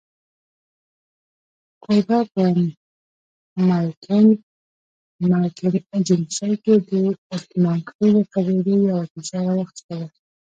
[1.83, 2.41] کوربه په
[5.27, 6.91] ملکنډ ایجنسۍ کې د
[7.35, 9.97] اتمانخېلو قبیلې یوه کیسه راواخسته.